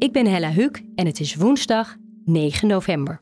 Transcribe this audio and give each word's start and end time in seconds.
Ik 0.00 0.12
ben 0.12 0.26
Hella 0.26 0.50
Huuk 0.50 0.82
en 0.94 1.06
het 1.06 1.20
is 1.20 1.34
woensdag 1.34 1.96
9 2.24 2.68
november. 2.68 3.18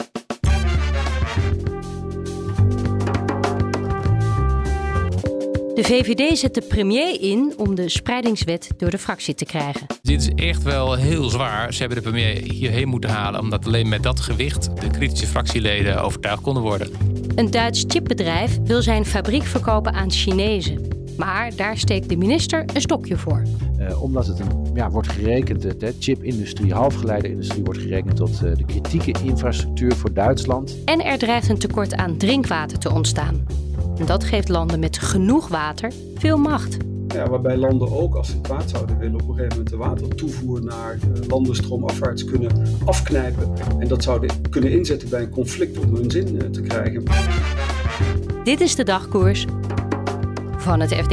De 5.75 5.85
VVD 5.85 6.39
zet 6.39 6.55
de 6.55 6.63
premier 6.69 7.21
in 7.21 7.55
om 7.57 7.75
de 7.75 7.89
spreidingswet 7.89 8.71
door 8.77 8.91
de 8.91 8.99
fractie 8.99 9.35
te 9.35 9.45
krijgen. 9.45 9.87
Dit 10.03 10.21
is 10.21 10.45
echt 10.47 10.63
wel 10.63 10.95
heel 10.95 11.29
zwaar. 11.29 11.73
Ze 11.73 11.79
hebben 11.79 12.03
de 12.03 12.11
premier 12.11 12.53
hierheen 12.53 12.89
moeten 12.89 13.11
halen, 13.11 13.41
omdat 13.41 13.67
alleen 13.67 13.89
met 13.89 14.03
dat 14.03 14.21
gewicht 14.21 14.81
de 14.81 14.91
kritische 14.91 15.27
fractieleden 15.27 16.03
overtuigd 16.03 16.43
konden 16.43 16.63
worden. 16.63 16.91
Een 17.35 17.51
Duits 17.51 17.85
chipbedrijf 17.89 18.59
wil 18.65 18.83
zijn 18.83 19.05
fabriek 19.05 19.45
verkopen 19.45 19.93
aan 19.93 20.11
Chinezen. 20.11 20.88
Maar 21.19 21.57
daar 21.57 21.77
steekt 21.77 22.09
de 22.09 22.17
minister 22.17 22.65
een 22.75 22.81
stokje 22.81 23.17
voor. 23.17 23.43
Uh, 23.81 24.03
omdat 24.03 24.27
het 24.27 24.41
een, 24.41 24.71
ja, 24.75 24.91
wordt 24.91 25.09
gerekend, 25.09 25.81
de 25.81 25.95
chipindustrie, 25.99 26.73
halfgeleiderindustrie 26.73 27.65
wordt 27.65 27.81
gerekend 27.81 28.17
tot 28.17 28.41
uh, 28.45 28.57
de 28.57 28.65
kritieke 28.65 29.15
infrastructuur 29.25 29.97
voor 29.97 30.13
Duitsland. 30.13 30.77
En 30.85 31.05
er 31.05 31.19
dreigt 31.19 31.49
een 31.49 31.59
tekort 31.59 31.95
aan 31.95 32.17
drinkwater 32.17 32.79
te 32.79 32.93
ontstaan. 32.93 33.47
En 33.99 34.07
dat 34.07 34.25
geeft 34.25 34.49
landen 34.49 34.81
met 34.81 34.99
genoeg 34.99 35.49
water 35.49 35.93
veel 36.15 36.37
macht. 36.37 36.77
Ja, 37.09 37.29
waarbij 37.29 37.57
landen 37.57 37.93
ook, 37.93 38.15
als 38.15 38.29
ze 38.29 38.41
kwaad 38.41 38.71
zouden 38.71 38.99
willen, 38.99 39.21
op 39.21 39.29
een 39.29 39.35
gegeven 39.35 39.49
moment 39.49 39.71
de 39.71 39.77
watertoevoer 39.77 40.65
naar 40.65 40.95
uh, 40.95 41.29
landen 41.29 41.57
stroomafwaarts 41.57 42.25
kunnen 42.25 42.53
afknijpen. 42.85 43.53
En 43.79 43.89
dat 43.89 44.03
zouden 44.03 44.31
kunnen 44.51 44.71
inzetten 44.71 45.09
bij 45.09 45.23
een 45.23 45.31
conflict 45.31 45.79
om 45.79 45.95
hun 45.95 46.11
zin 46.11 46.53
te 46.53 46.61
krijgen. 46.61 47.03
Dit 48.45 48.61
is 48.61 48.75
de 48.75 48.85
dagkoers 48.85 49.47
van 50.59 50.81
het 50.81 50.95
FD. 50.95 51.09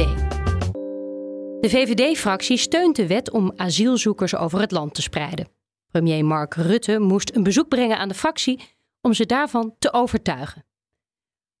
De 1.60 1.68
VVD-fractie 1.68 2.56
steunt 2.56 2.96
de 2.96 3.06
wet 3.06 3.30
om 3.30 3.52
asielzoekers 3.56 4.36
over 4.36 4.60
het 4.60 4.70
land 4.70 4.94
te 4.94 5.02
spreiden. 5.02 5.48
Premier 5.90 6.24
Mark 6.24 6.54
Rutte 6.54 6.98
moest 6.98 7.34
een 7.34 7.42
bezoek 7.42 7.68
brengen 7.68 7.98
aan 7.98 8.08
de 8.08 8.14
fractie 8.14 8.60
om 9.00 9.12
ze 9.12 9.26
daarvan 9.26 9.74
te 9.78 9.92
overtuigen. 9.92 10.64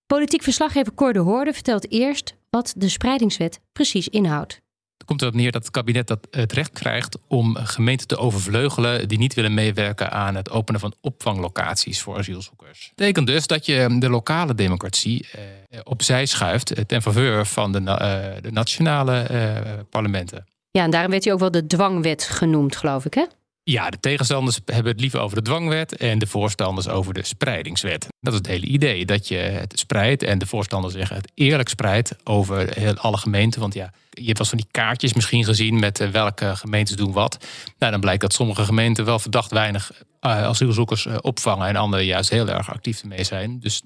Politiek 0.06 0.42
verslaggever 0.42 0.94
Cor 0.94 1.12
de 1.12 1.18
Hoorde 1.18 1.52
vertelt 1.52 1.90
eerst 1.90 2.36
wat 2.50 2.74
de 2.76 2.88
spreidingswet 2.88 3.60
precies 3.72 4.08
inhoudt. 4.08 4.60
Komt 5.04 5.22
erop 5.22 5.34
neer 5.34 5.52
dat 5.52 5.62
het 5.62 5.70
kabinet 5.70 6.06
dat 6.06 6.28
het 6.30 6.52
recht 6.52 6.72
krijgt 6.72 7.18
om 7.28 7.56
gemeenten 7.56 8.06
te 8.06 8.16
overvleugelen 8.16 9.08
die 9.08 9.18
niet 9.18 9.34
willen 9.34 9.54
meewerken 9.54 10.10
aan 10.10 10.34
het 10.34 10.50
openen 10.50 10.80
van 10.80 10.94
opvanglocaties 11.00 12.00
voor 12.00 12.16
asielzoekers. 12.16 12.86
Dat 12.86 12.96
betekent 12.96 13.26
dus 13.26 13.46
dat 13.46 13.66
je 13.66 13.96
de 13.98 14.08
lokale 14.08 14.54
democratie 14.54 15.28
eh, 15.30 15.80
opzij 15.84 16.26
schuift 16.26 16.88
ten 16.88 17.02
faveur 17.02 17.46
van 17.46 17.72
de, 17.72 17.78
eh, 17.78 18.42
de 18.42 18.52
nationale 18.52 19.18
eh, 19.20 19.72
parlementen. 19.90 20.46
Ja, 20.70 20.82
en 20.82 20.90
daarom 20.90 21.10
werd 21.10 21.24
hij 21.24 21.32
ook 21.32 21.38
wel 21.38 21.50
de 21.50 21.66
dwangwet 21.66 22.24
genoemd, 22.24 22.76
geloof 22.76 23.04
ik, 23.04 23.14
hè? 23.14 23.24
Ja, 23.68 23.90
de 23.90 24.00
tegenstanders 24.00 24.60
hebben 24.64 24.92
het 24.92 25.00
liever 25.00 25.20
over 25.20 25.36
de 25.36 25.42
dwangwet 25.42 25.96
en 25.96 26.18
de 26.18 26.26
voorstanders 26.26 26.88
over 26.88 27.14
de 27.14 27.24
spreidingswet. 27.24 28.06
Dat 28.20 28.32
is 28.32 28.38
het 28.38 28.46
hele 28.48 28.66
idee, 28.66 29.04
dat 29.06 29.28
je 29.28 29.36
het 29.36 29.78
spreidt 29.78 30.22
en 30.22 30.38
de 30.38 30.46
voorstanders 30.46 30.94
zeggen 30.94 31.16
het 31.16 31.30
eerlijk 31.34 31.68
spreidt 31.68 32.16
over 32.24 32.78
heel, 32.78 32.94
alle 32.94 33.16
gemeenten. 33.16 33.60
Want 33.60 33.74
ja, 33.74 33.92
je 34.10 34.24
hebt 34.24 34.38
wel 34.38 34.46
van 34.46 34.58
die 34.58 34.66
kaartjes 34.70 35.14
misschien 35.14 35.44
gezien 35.44 35.78
met 35.78 36.00
eh, 36.00 36.08
welke 36.08 36.56
gemeentes 36.56 36.96
doen 36.96 37.12
wat. 37.12 37.46
Nou, 37.78 37.92
dan 37.92 38.00
blijkt 38.00 38.20
dat 38.20 38.32
sommige 38.32 38.64
gemeenten 38.64 39.04
wel 39.04 39.18
verdacht 39.18 39.50
weinig 39.50 39.92
uh, 39.92 40.00
asielzoekers 40.20 41.06
uh, 41.06 41.16
opvangen 41.20 41.68
en 41.68 41.76
andere 41.76 42.04
juist 42.04 42.30
heel 42.30 42.48
erg 42.48 42.70
actief 42.70 43.00
ermee 43.00 43.24
zijn. 43.24 43.60
Dus 43.60 43.82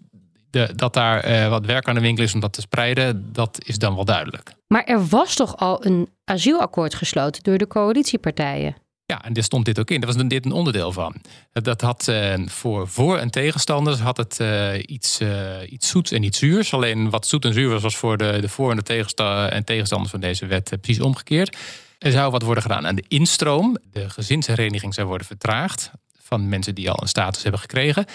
de, 0.50 0.72
dat 0.76 0.94
daar 0.94 1.50
wat 1.50 1.66
werk 1.66 1.88
aan 1.88 1.94
de 1.94 2.00
winkel 2.00 2.24
is 2.24 2.34
om 2.34 2.40
dat 2.40 2.52
te 2.52 2.60
spreiden, 2.60 3.32
dat 3.32 3.58
is 3.64 3.78
dan 3.78 3.94
wel 3.94 4.04
duidelijk. 4.04 4.52
Maar 4.66 4.84
er 4.84 5.06
was 5.06 5.34
toch 5.34 5.56
al 5.56 5.86
een 5.86 6.08
asielakkoord 6.24 6.94
gesloten 6.94 7.42
door 7.42 7.58
de 7.58 7.66
coalitiepartijen? 7.66 8.76
Ja, 9.10 9.24
en 9.24 9.32
daar 9.32 9.44
stond 9.44 9.64
dit 9.64 9.78
ook 9.78 9.90
in. 9.90 10.00
Daar 10.00 10.14
was 10.14 10.26
dit 10.28 10.44
een 10.44 10.52
onderdeel 10.52 10.92
van. 10.92 11.14
Dat 11.52 11.80
had 11.80 12.06
uh, 12.10 12.34
voor 12.46 12.88
voor- 12.88 13.18
en 13.18 13.30
tegenstanders 13.30 13.98
had 13.98 14.16
het 14.16 14.38
uh, 14.40 14.72
iets, 14.86 15.20
uh, 15.20 15.56
iets 15.68 15.88
zoets 15.88 16.10
en 16.10 16.22
iets 16.22 16.38
zuurs. 16.38 16.74
Alleen 16.74 17.10
wat 17.10 17.26
zoet 17.26 17.44
en 17.44 17.52
zuur 17.52 17.68
was, 17.70 17.82
was 17.82 17.96
voor 17.96 18.16
de, 18.16 18.38
de 18.40 18.48
voor- 18.48 18.70
en 18.70 18.76
de 18.76 18.82
tegensta 18.82 19.48
en 19.48 19.64
tegenstanders 19.64 20.10
van 20.10 20.20
deze 20.20 20.46
wet 20.46 20.76
precies 20.80 21.02
omgekeerd. 21.02 21.56
Er 21.98 22.12
zou 22.12 22.30
wat 22.30 22.42
worden 22.42 22.62
gedaan 22.62 22.86
aan 22.86 22.94
de 22.94 23.04
instroom. 23.08 23.78
De 23.92 24.10
gezinshereniging 24.10 24.94
zou 24.94 25.06
worden 25.06 25.26
vertraagd 25.26 25.90
van 26.22 26.48
mensen 26.48 26.74
die 26.74 26.90
al 26.90 27.02
een 27.02 27.08
status 27.08 27.42
hebben 27.42 27.60
gekregen. 27.60 28.06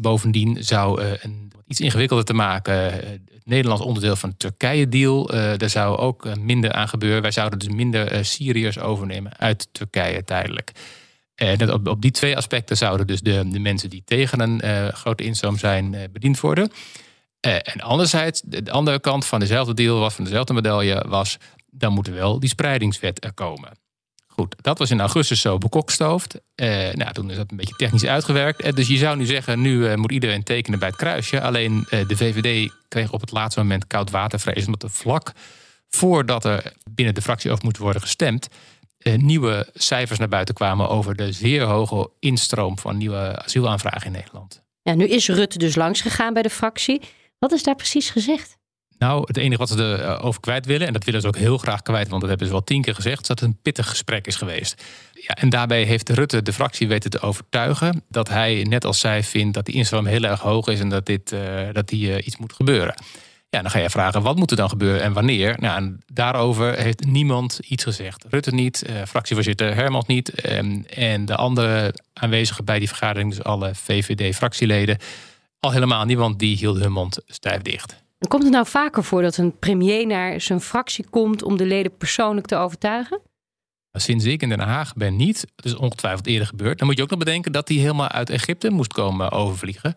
Bovendien 0.00 0.64
zou 0.64 1.02
een 1.02 1.52
iets 1.66 1.80
ingewikkelder 1.80 2.24
te 2.24 2.34
maken. 2.34 2.74
Het 2.74 3.20
Nederlands 3.44 3.82
onderdeel 3.82 4.16
van 4.16 4.30
de 4.30 4.36
Turkije-deal. 4.36 5.34
Uh, 5.34 5.52
daar 5.56 5.70
zou 5.70 5.96
ook 5.96 6.36
minder 6.38 6.72
aan 6.72 6.88
gebeuren. 6.88 7.22
Wij 7.22 7.30
zouden 7.30 7.58
dus 7.58 7.68
minder 7.68 8.24
Syriërs 8.24 8.78
overnemen 8.78 9.38
uit 9.38 9.68
Turkije 9.72 10.24
tijdelijk. 10.24 10.72
Op, 11.72 11.88
op 11.88 12.02
die 12.02 12.10
twee 12.10 12.36
aspecten 12.36 12.76
zouden 12.76 13.06
dus 13.06 13.20
de, 13.20 13.48
de 13.48 13.58
mensen 13.58 13.90
die 13.90 14.02
tegen 14.04 14.40
een 14.40 14.92
grote 14.92 15.24
instroom 15.24 15.58
zijn 15.58 16.08
bediend 16.12 16.40
worden. 16.40 16.70
en 17.40 17.80
anderzijds, 17.80 18.42
de 18.44 18.70
andere 18.70 19.00
kant 19.00 19.26
van 19.26 19.40
dezelfde 19.40 19.74
deal 19.74 19.98
was, 19.98 20.14
van 20.14 20.24
dezelfde 20.24 20.54
medaille, 20.54 21.04
was... 21.08 21.36
dan 21.70 21.92
moet 21.92 22.06
er 22.06 22.14
wel 22.14 22.40
die 22.40 22.48
spreidingswet 22.48 23.24
er 23.24 23.32
komen. 23.32 23.70
Goed, 24.38 24.54
dat 24.60 24.78
was 24.78 24.90
in 24.90 25.00
augustus 25.00 25.40
zo 25.40 25.58
bekokstoofd. 25.58 26.34
Uh, 26.34 26.68
nou, 26.92 27.12
toen 27.12 27.30
is 27.30 27.36
dat 27.36 27.50
een 27.50 27.56
beetje 27.56 27.76
technisch 27.76 28.04
uitgewerkt. 28.04 28.64
Uh, 28.64 28.72
dus 28.72 28.88
je 28.88 28.96
zou 28.96 29.16
nu 29.16 29.24
zeggen, 29.24 29.60
nu 29.60 29.78
uh, 29.78 29.94
moet 29.94 30.12
iedereen 30.12 30.42
tekenen 30.42 30.78
bij 30.78 30.88
het 30.88 30.96
kruisje. 30.96 31.40
Alleen 31.40 31.86
de 31.88 32.16
VVD 32.16 32.72
kreeg 32.88 33.12
op 33.12 33.20
het 33.20 33.30
laatste 33.30 33.60
moment 33.60 33.86
koud 33.86 34.10
watervrees... 34.10 34.66
omdat 34.66 34.82
er 34.82 34.90
vlak 34.90 35.32
voordat 35.88 36.44
er 36.44 36.72
binnen 36.90 37.14
de 37.14 37.22
fractie 37.22 37.50
over 37.50 37.64
moet 37.64 37.78
worden 37.78 38.02
gestemd... 38.02 38.48
nieuwe 39.16 39.68
cijfers 39.74 40.18
naar 40.18 40.28
buiten 40.28 40.54
kwamen 40.54 40.88
over 40.88 41.14
de 41.14 41.32
zeer 41.32 41.62
hoge 41.62 42.10
instroom... 42.18 42.78
van 42.78 42.96
nieuwe 42.96 43.42
asielaanvragen 43.42 44.06
in 44.06 44.12
Nederland. 44.12 44.62
Ja, 44.82 44.94
nu 44.94 45.04
is 45.04 45.28
Rutte 45.28 45.58
dus 45.58 45.74
langs 45.74 46.00
gegaan 46.00 46.32
bij 46.32 46.42
de 46.42 46.50
fractie. 46.50 47.00
Wat 47.38 47.52
is 47.52 47.62
daar 47.62 47.76
precies 47.76 48.10
gezegd? 48.10 48.57
Nou, 48.98 49.22
het 49.26 49.36
enige 49.36 49.58
wat 49.58 49.68
ze 49.68 50.02
erover 50.02 50.40
kwijt 50.40 50.66
willen, 50.66 50.86
en 50.86 50.92
dat 50.92 51.04
willen 51.04 51.20
ze 51.20 51.26
ook 51.26 51.36
heel 51.36 51.58
graag 51.58 51.82
kwijt, 51.82 52.08
want 52.08 52.20
dat 52.20 52.28
hebben 52.28 52.46
ze 52.46 52.52
wel 52.52 52.64
tien 52.64 52.82
keer 52.82 52.94
gezegd, 52.94 53.20
is 53.20 53.26
dat 53.26 53.40
het 53.40 53.48
een 53.48 53.58
pittig 53.62 53.88
gesprek 53.88 54.26
is 54.26 54.36
geweest. 54.36 54.82
Ja, 55.12 55.34
en 55.34 55.48
daarbij 55.48 55.82
heeft 55.82 56.08
Rutte 56.08 56.42
de 56.42 56.52
fractie 56.52 56.88
weten 56.88 57.10
te 57.10 57.20
overtuigen 57.20 58.04
dat 58.08 58.28
hij, 58.28 58.62
net 58.68 58.84
als 58.84 59.00
zij, 59.00 59.22
vindt 59.22 59.54
dat 59.54 59.66
die 59.66 59.74
instroom 59.74 60.06
heel 60.06 60.22
erg 60.22 60.40
hoog 60.40 60.66
is 60.66 60.80
en 60.80 60.88
dat, 60.88 61.06
dit, 61.06 61.32
uh, 61.32 61.40
dat 61.72 61.88
die, 61.88 62.08
uh, 62.08 62.26
iets 62.26 62.36
moet 62.36 62.52
gebeuren. 62.52 62.94
Ja, 63.50 63.62
dan 63.62 63.70
ga 63.70 63.78
je 63.78 63.90
vragen, 63.90 64.22
wat 64.22 64.36
moet 64.36 64.50
er 64.50 64.56
dan 64.56 64.68
gebeuren 64.68 65.02
en 65.02 65.12
wanneer? 65.12 65.56
Nou, 65.60 65.76
en 65.76 66.00
daarover 66.12 66.74
heeft 66.78 67.04
niemand 67.04 67.58
iets 67.62 67.84
gezegd. 67.84 68.24
Rutte 68.28 68.54
niet, 68.54 68.84
uh, 68.88 69.02
fractievoorzitter 69.06 69.74
Hermans 69.74 70.06
niet. 70.06 70.50
Um, 70.50 70.84
en 70.84 71.24
de 71.24 71.36
andere 71.36 71.94
aanwezigen 72.12 72.64
bij 72.64 72.78
die 72.78 72.88
vergadering, 72.88 73.30
dus 73.30 73.44
alle 73.44 73.74
VVD-fractieleden, 73.74 74.98
al 75.60 75.72
helemaal 75.72 76.04
niemand, 76.04 76.38
die 76.38 76.56
hield 76.56 76.78
hun 76.78 76.92
mond 76.92 77.20
stijf 77.26 77.62
dicht. 77.62 78.06
Komt 78.28 78.42
het 78.42 78.52
nou 78.52 78.66
vaker 78.66 79.04
voor 79.04 79.22
dat 79.22 79.36
een 79.36 79.58
premier 79.58 80.06
naar 80.06 80.40
zijn 80.40 80.60
fractie 80.60 81.06
komt 81.10 81.42
om 81.42 81.56
de 81.56 81.66
leden 81.66 81.96
persoonlijk 81.96 82.46
te 82.46 82.56
overtuigen? 82.56 83.20
Sinds 83.92 84.24
ik 84.24 84.42
in 84.42 84.48
Den 84.48 84.60
Haag 84.60 84.94
ben 84.94 85.16
niet, 85.16 85.40
het 85.56 85.64
is 85.64 85.74
ongetwijfeld 85.74 86.26
eerder 86.26 86.46
gebeurd. 86.46 86.78
Dan 86.78 86.86
moet 86.86 86.96
je 86.96 87.02
ook 87.02 87.10
nog 87.10 87.18
bedenken 87.18 87.52
dat 87.52 87.68
hij 87.68 87.76
helemaal 87.76 88.08
uit 88.08 88.30
Egypte 88.30 88.70
moest 88.70 88.92
komen 88.92 89.30
overvliegen 89.30 89.94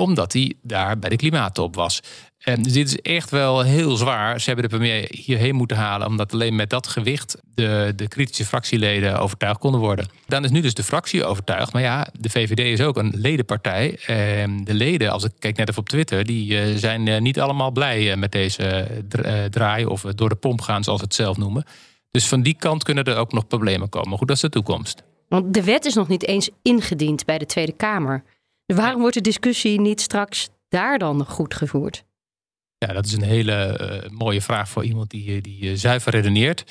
omdat 0.00 0.32
hij 0.32 0.54
daar 0.62 0.98
bij 0.98 1.10
de 1.10 1.16
klimaattop 1.16 1.74
was. 1.74 2.00
En 2.40 2.62
dit 2.62 2.76
is 2.76 2.98
echt 2.98 3.30
wel 3.30 3.60
heel 3.60 3.96
zwaar. 3.96 4.40
Ze 4.40 4.46
hebben 4.50 4.68
de 4.68 4.76
premier 4.76 5.08
hierheen 5.10 5.54
moeten 5.54 5.76
halen, 5.76 6.06
omdat 6.06 6.32
alleen 6.32 6.56
met 6.56 6.70
dat 6.70 6.86
gewicht 6.86 7.36
de, 7.54 7.92
de 7.96 8.08
kritische 8.08 8.44
fractieleden 8.44 9.20
overtuigd 9.20 9.58
konden 9.58 9.80
worden. 9.80 10.08
Dan 10.26 10.44
is 10.44 10.50
nu 10.50 10.60
dus 10.60 10.74
de 10.74 10.82
fractie 10.82 11.24
overtuigd. 11.24 11.72
Maar 11.72 11.82
ja, 11.82 12.08
de 12.18 12.30
VVD 12.30 12.58
is 12.58 12.80
ook 12.80 12.96
een 12.96 13.12
ledenpartij. 13.16 13.98
En 14.06 14.64
de 14.64 14.74
leden, 14.74 15.10
als 15.10 15.24
ik 15.24 15.32
kijk 15.38 15.56
net 15.56 15.68
even 15.68 15.80
op 15.80 15.88
Twitter, 15.88 16.24
die 16.24 16.78
zijn 16.78 17.22
niet 17.22 17.40
allemaal 17.40 17.70
blij 17.70 18.16
met 18.16 18.32
deze 18.32 18.86
draai 19.50 19.86
of 19.86 20.02
door 20.02 20.28
de 20.28 20.34
pomp 20.34 20.60
gaan, 20.60 20.84
zoals 20.84 20.98
ze 20.98 21.04
het 21.04 21.14
zelf 21.14 21.36
noemen. 21.36 21.64
Dus 22.10 22.28
van 22.28 22.42
die 22.42 22.54
kant 22.54 22.84
kunnen 22.84 23.04
er 23.04 23.16
ook 23.16 23.32
nog 23.32 23.46
problemen 23.46 23.88
komen. 23.88 24.18
Goed, 24.18 24.28
dat 24.28 24.36
is 24.36 24.42
de 24.42 24.48
toekomst. 24.48 25.02
Want 25.28 25.54
de 25.54 25.64
wet 25.64 25.84
is 25.84 25.94
nog 25.94 26.08
niet 26.08 26.26
eens 26.26 26.50
ingediend 26.62 27.24
bij 27.24 27.38
de 27.38 27.46
Tweede 27.46 27.72
Kamer. 27.72 28.24
Waarom 28.74 29.00
wordt 29.00 29.14
de 29.14 29.20
discussie 29.20 29.80
niet 29.80 30.00
straks 30.00 30.48
daar 30.68 30.98
dan 30.98 31.26
goed 31.26 31.54
gevoerd? 31.54 32.04
Ja, 32.78 32.92
dat 32.92 33.06
is 33.06 33.12
een 33.12 33.22
hele 33.22 33.78
uh, 34.04 34.10
mooie 34.10 34.40
vraag 34.40 34.68
voor 34.68 34.84
iemand 34.84 35.10
die, 35.10 35.40
die 35.40 35.62
uh, 35.62 35.76
zuiver 35.76 36.12
redeneert. 36.12 36.64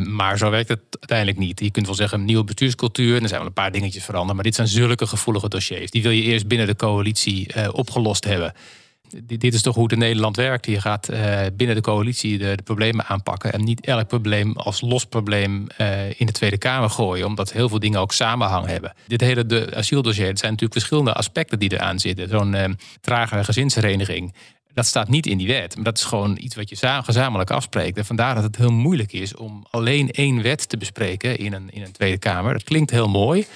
maar 0.00 0.38
zo 0.38 0.50
werkt 0.50 0.68
het 0.68 0.80
uiteindelijk 0.90 1.38
niet. 1.38 1.60
Je 1.60 1.70
kunt 1.70 1.86
wel 1.86 1.94
zeggen 1.94 2.18
een 2.18 2.24
nieuwe 2.24 2.44
bestuurscultuur. 2.44 3.22
Er 3.22 3.28
zijn 3.28 3.40
wel 3.40 3.48
een 3.48 3.54
paar 3.54 3.72
dingetjes 3.72 4.04
veranderd. 4.04 4.34
Maar 4.34 4.44
dit 4.44 4.54
zijn 4.54 4.68
zulke 4.68 5.06
gevoelige 5.06 5.48
dossiers. 5.48 5.90
Die 5.90 6.02
wil 6.02 6.10
je 6.10 6.22
eerst 6.22 6.46
binnen 6.46 6.66
de 6.66 6.76
coalitie 6.76 7.72
opgelost 7.72 8.24
hebben 8.24 8.54
dit 9.24 9.54
is 9.54 9.62
toch 9.62 9.74
hoe 9.74 9.82
het 9.82 9.92
in 9.92 9.98
Nederland 9.98 10.36
werkt. 10.36 10.66
Je 10.66 10.80
gaat 10.80 11.10
uh, 11.10 11.40
binnen 11.56 11.76
de 11.76 11.82
coalitie 11.82 12.38
de, 12.38 12.58
problemen 12.64 13.06
aanpakken. 13.06 13.52
En 13.52 13.64
niet 13.64 13.86
elk 13.86 14.08
probleem 14.08 14.56
als 14.56 14.80
los 14.80 15.04
probleem 15.04 15.66
uh, 15.80 16.20
in 16.20 16.26
de 16.26 16.32
Tweede 16.32 16.58
Kamer 16.58 16.90
gooien. 16.90 17.26
Omdat 17.26 17.52
heel 17.52 17.68
veel 17.68 17.78
dingen 17.78 18.00
ook 18.00 18.12
samenhang 18.12 18.66
hebben. 18.66 18.94
Dit 19.06 19.20
hele 19.20 19.46
de 19.46 19.74
asieldossier, 19.74 20.26
het 20.26 20.38
zijn 20.38 20.50
natuurlijk 20.52 20.80
verschillende 20.80 21.12
aspecten 21.12 21.58
die 21.58 21.72
eraan 21.72 21.98
zitten. 21.98 22.28
Zo'n 22.28 22.54
uh, 22.54 22.64
trage 23.00 23.44
gezinshereniging. 23.44 24.34
Dat 24.74 24.86
staat 24.86 25.08
niet 25.08 25.26
in 25.26 25.38
die 25.38 25.46
wet. 25.46 25.74
Maar 25.74 25.84
dat 25.84 25.98
is 25.98 26.04
gewoon 26.04 26.36
iets 26.40 26.56
wat 26.56 26.68
je 26.68 26.76
gezamenlijk 27.02 27.50
afspreekt. 27.50 27.96
En 27.96 28.04
vandaar 28.04 28.34
dat 28.34 28.44
het 28.44 28.56
heel 28.56 28.72
moeilijk 28.72 29.12
is 29.12 29.36
om 29.36 29.66
alleen 29.70 30.10
één 30.10 30.42
wet 30.42 30.68
te 30.68 30.76
bespreken 30.76 31.38
in 31.38 31.52
een, 31.52 31.70
in 31.70 31.82
een 31.82 31.92
Tweede 31.92 32.18
Kamer. 32.18 32.52
Dat 32.52 32.64
klinkt 32.64 32.90
heel 32.90 33.08
mooi 33.08 33.46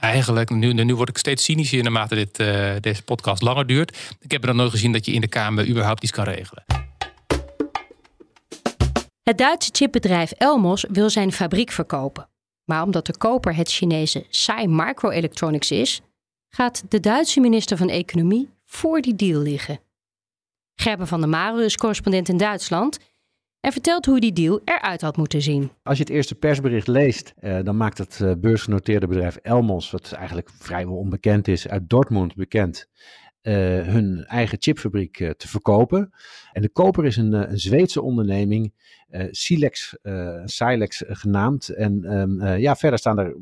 eigenlijk, 0.00 0.50
nu, 0.50 0.72
nu 0.72 0.94
word 0.94 1.08
ik 1.08 1.18
steeds 1.18 1.44
cynischer 1.44 1.82
naarmate 1.82 2.14
dit, 2.14 2.40
uh, 2.40 2.72
deze 2.80 3.02
podcast 3.02 3.42
langer 3.42 3.66
duurt. 3.66 3.98
Ik 4.20 4.30
heb 4.30 4.40
er 4.40 4.46
dan 4.46 4.56
nooit 4.56 4.70
gezien 4.70 4.92
dat 4.92 5.06
je 5.06 5.12
in 5.12 5.20
de 5.20 5.28
Kamer 5.28 5.68
überhaupt 5.68 6.02
iets 6.02 6.12
kan 6.12 6.24
regelen. 6.24 6.64
Het 9.22 9.38
Duitse 9.38 9.70
chipbedrijf 9.72 10.30
Elmos 10.30 10.84
wil 10.88 11.10
zijn 11.10 11.32
fabriek 11.32 11.70
verkopen. 11.70 12.28
Maar 12.64 12.82
omdat 12.82 13.06
de 13.06 13.16
koper 13.16 13.56
het 13.56 13.70
Chinese 13.70 14.26
Sai 14.28 14.66
Microelectronics 14.66 15.70
is, 15.70 16.00
gaat 16.48 16.84
de 16.88 17.00
Duitse 17.00 17.40
minister 17.40 17.76
van 17.76 17.88
Economie 17.88 18.48
voor 18.64 19.00
die 19.00 19.16
deal 19.16 19.40
liggen. 19.40 19.80
Gerben 20.74 21.06
van 21.06 21.20
der 21.20 21.28
Mare 21.28 21.64
is 21.64 21.76
correspondent 21.76 22.28
in 22.28 22.36
Duitsland 22.36 22.98
en 23.60 23.72
vertelt 23.72 24.06
hoe 24.06 24.20
die 24.20 24.32
deal 24.32 24.60
eruit 24.64 25.00
had 25.00 25.16
moeten 25.16 25.42
zien. 25.42 25.70
Als 25.82 25.96
je 25.96 26.02
het 26.02 26.12
eerste 26.12 26.34
persbericht 26.34 26.86
leest, 26.86 27.32
eh, 27.36 27.58
dan 27.62 27.76
maakt 27.76 27.98
het 27.98 28.18
uh, 28.22 28.32
beursgenoteerde 28.38 29.06
bedrijf 29.06 29.36
Elmos, 29.36 29.90
wat 29.90 30.12
eigenlijk 30.12 30.50
vrijwel 30.58 30.96
onbekend 30.96 31.48
is, 31.48 31.68
uit 31.68 31.88
Dortmund 31.88 32.34
bekend, 32.34 32.88
uh, 33.42 33.54
hun 33.80 34.24
eigen 34.24 34.58
chipfabriek 34.60 35.16
te 35.16 35.48
verkopen. 35.48 36.10
En 36.52 36.62
de 36.62 36.68
koper 36.68 37.04
is 37.04 37.16
een, 37.16 37.32
een 37.32 37.58
Zweedse 37.58 38.02
onderneming, 38.02 38.72
Silex, 39.30 39.96
Silex 40.44 41.02
genaamd. 41.06 41.68
En 41.68 42.04
ehm, 42.04 42.56
ja, 42.56 42.76
verder 42.76 42.98
staan 42.98 43.18
er 43.18 43.36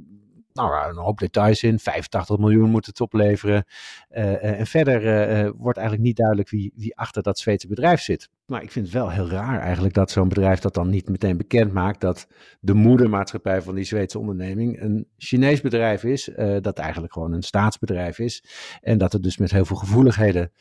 nou, 0.58 0.90
een 0.90 0.96
hoop 0.96 1.18
details 1.18 1.62
in. 1.62 1.78
85 1.78 2.38
miljoen 2.38 2.70
moet 2.70 2.86
het 2.86 3.00
opleveren. 3.00 3.64
Uh, 4.10 4.44
en 4.44 4.66
verder 4.66 5.02
uh, 5.44 5.50
wordt 5.56 5.78
eigenlijk 5.78 6.06
niet 6.06 6.16
duidelijk 6.16 6.48
wie, 6.48 6.72
wie 6.74 6.96
achter 6.96 7.22
dat 7.22 7.38
Zweedse 7.38 7.66
bedrijf 7.66 8.00
zit. 8.00 8.28
Maar 8.46 8.62
ik 8.62 8.72
vind 8.72 8.84
het 8.84 8.94
wel 8.94 9.10
heel 9.10 9.28
raar 9.28 9.60
eigenlijk 9.60 9.94
dat 9.94 10.10
zo'n 10.10 10.28
bedrijf 10.28 10.58
dat 10.58 10.74
dan 10.74 10.90
niet 10.90 11.08
meteen 11.08 11.36
bekend 11.36 11.72
maakt. 11.72 12.00
Dat 12.00 12.26
de 12.60 12.74
moedermaatschappij 12.74 13.62
van 13.62 13.74
die 13.74 13.84
Zweedse 13.84 14.18
onderneming 14.18 14.80
een 14.80 15.06
Chinees 15.16 15.60
bedrijf 15.60 16.04
is. 16.04 16.30
dat 16.60 16.78
eigenlijk 16.78 17.12
gewoon 17.12 17.32
een 17.32 17.42
staatsbedrijf 17.42 18.18
is. 18.18 18.44
En 18.80 18.98
dat 18.98 19.12
het 19.12 19.22
dus 19.22 19.36
met 19.36 19.50
heel 19.50 19.64
veel 19.64 19.76
gevoeligheden 19.76 20.52